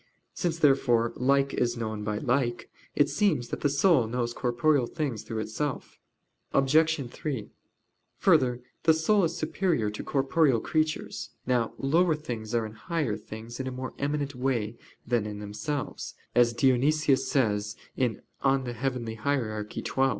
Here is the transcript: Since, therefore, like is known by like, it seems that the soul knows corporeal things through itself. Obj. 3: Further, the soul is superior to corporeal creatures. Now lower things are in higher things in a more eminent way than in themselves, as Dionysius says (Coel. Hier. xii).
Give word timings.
Since, 0.33 0.57
therefore, 0.57 1.13
like 1.15 1.53
is 1.53 1.77
known 1.77 2.03
by 2.03 2.17
like, 2.17 2.71
it 2.95 3.07
seems 3.07 3.49
that 3.49 3.61
the 3.61 3.69
soul 3.69 4.07
knows 4.07 4.33
corporeal 4.33 4.87
things 4.87 5.21
through 5.21 5.41
itself. 5.41 5.99
Obj. 6.55 7.07
3: 7.11 7.51
Further, 8.17 8.63
the 8.81 8.95
soul 8.95 9.25
is 9.25 9.37
superior 9.37 9.91
to 9.91 10.03
corporeal 10.03 10.59
creatures. 10.59 11.29
Now 11.45 11.75
lower 11.77 12.15
things 12.15 12.55
are 12.55 12.65
in 12.65 12.73
higher 12.73 13.15
things 13.15 13.59
in 13.59 13.67
a 13.67 13.71
more 13.71 13.93
eminent 13.99 14.33
way 14.33 14.75
than 15.05 15.27
in 15.27 15.37
themselves, 15.37 16.15
as 16.33 16.53
Dionysius 16.53 17.29
says 17.29 17.75
(Coel. 18.41 18.63
Hier. 18.63 19.69
xii). 19.71 19.93